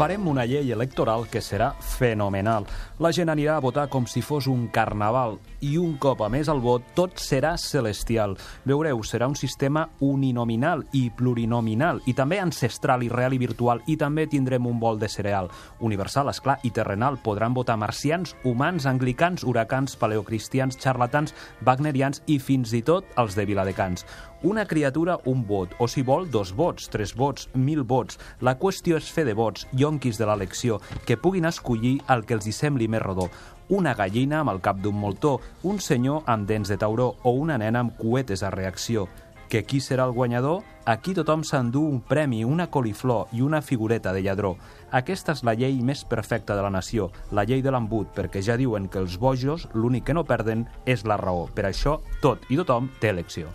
farem 0.00 0.28
una 0.30 0.46
llei 0.48 0.70
electoral 0.72 1.26
que 1.28 1.42
serà 1.44 1.74
fenomenal. 1.84 2.64
La 3.04 3.10
gent 3.12 3.28
anirà 3.28 3.58
a 3.58 3.60
votar 3.60 3.90
com 3.92 4.06
si 4.08 4.22
fos 4.24 4.46
un 4.48 4.62
carnaval 4.72 5.36
i 5.60 5.76
un 5.78 5.96
cop 6.00 6.22
a 6.24 6.28
més 6.32 6.48
el 6.48 6.60
vot 6.64 6.84
tot 6.96 7.20
serà 7.20 7.52
celestial. 7.60 8.36
Veureu, 8.64 9.02
serà 9.04 9.28
un 9.28 9.36
sistema 9.36 9.86
uninominal 10.00 10.84
i 10.96 11.08
plurinominal 11.16 12.00
i 12.10 12.14
també 12.16 12.40
ancestral 12.40 13.04
i 13.04 13.10
real 13.12 13.36
i 13.36 13.40
virtual 13.42 13.82
i 13.86 13.96
també 14.00 14.26
tindrem 14.30 14.66
un 14.66 14.80
bol 14.80 14.98
de 14.98 15.08
cereal. 15.08 15.50
Universal, 15.80 16.32
esclar, 16.32 16.58
i 16.64 16.70
terrenal. 16.70 17.18
Podran 17.22 17.54
votar 17.54 17.76
marcians, 17.80 18.34
humans, 18.44 18.86
anglicans, 18.86 19.44
huracans, 19.44 19.96
paleocristians, 20.00 20.78
charlatans, 20.80 21.34
wagnerians 21.66 22.22
i 22.26 22.38
fins 22.38 22.74
i 22.76 22.82
tot 22.82 23.06
els 23.20 23.36
de 23.36 23.46
Viladecans. 23.48 24.06
Una 24.42 24.64
criatura, 24.64 25.18
un 25.28 25.44
vot, 25.44 25.74
o 25.78 25.86
si 25.88 26.00
vol, 26.00 26.30
dos 26.32 26.54
vots, 26.56 26.88
tres 26.88 27.12
vots, 27.12 27.50
mil 27.52 27.82
vots. 27.84 28.16
La 28.40 28.56
qüestió 28.56 28.96
és 28.96 29.10
fer 29.12 29.26
de 29.28 29.36
vots, 29.36 29.66
yonquis 29.76 30.16
de 30.16 30.24
l'elecció, 30.24 30.80
que 31.04 31.20
puguin 31.20 31.44
escollir 31.44 31.98
el 32.08 32.24
que 32.24 32.38
els 32.38 32.48
hi 32.48 32.56
sembli 32.56 32.88
més 32.88 33.04
rodó. 33.04 33.28
Una 33.70 33.94
gallina 33.94 34.40
amb 34.42 34.50
el 34.50 34.58
cap 34.58 34.80
d'un 34.82 34.96
moltó, 34.98 35.36
un 35.62 35.78
senyor 35.78 36.24
amb 36.26 36.48
dents 36.48 36.68
de 36.68 36.76
tauró 36.76 37.12
o 37.22 37.30
una 37.38 37.54
nena 37.58 37.84
amb 37.84 37.94
cuetes 37.94 38.42
a 38.42 38.50
reacció. 38.50 39.06
Que 39.48 39.62
qui 39.62 39.78
serà 39.78 40.08
el 40.08 40.14
guanyador? 40.14 40.64
Aquí 40.90 41.14
tothom 41.14 41.44
s'endú 41.46 41.84
un 41.86 42.00
premi, 42.02 42.42
una 42.42 42.66
coliflor 42.66 43.30
i 43.30 43.42
una 43.46 43.62
figureta 43.62 44.12
de 44.12 44.24
lladró. 44.26 44.56
Aquesta 44.90 45.38
és 45.38 45.44
la 45.46 45.54
llei 45.54 45.78
més 45.86 46.02
perfecta 46.02 46.58
de 46.58 46.66
la 46.66 46.74
nació, 46.74 47.12
la 47.30 47.46
llei 47.46 47.62
de 47.62 47.70
l'embut, 47.70 48.10
perquè 48.14 48.42
ja 48.42 48.58
diuen 48.58 48.90
que 48.90 48.98
els 48.98 49.18
bojos 49.22 49.68
l'únic 49.72 50.10
que 50.10 50.18
no 50.18 50.26
perden 50.26 50.66
és 50.84 51.06
la 51.06 51.18
raó. 51.18 51.46
Per 51.54 51.70
això, 51.70 52.00
tot 52.20 52.50
i 52.50 52.58
tothom 52.58 52.90
té 52.98 53.14
elecció. 53.14 53.46